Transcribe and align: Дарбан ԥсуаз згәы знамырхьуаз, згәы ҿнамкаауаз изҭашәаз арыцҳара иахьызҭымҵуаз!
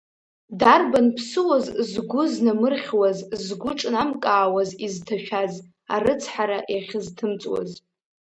Дарбан 0.59 1.07
ԥсуаз 1.15 1.65
згәы 1.89 2.23
знамырхьуаз, 2.33 3.17
згәы 3.43 3.71
ҿнамкаауаз 3.79 4.69
изҭашәаз 4.85 5.53
арыцҳара 5.93 6.59
иахьызҭымҵуаз! 6.73 7.71